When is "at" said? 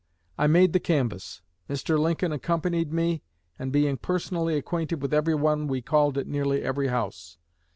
6.17-6.25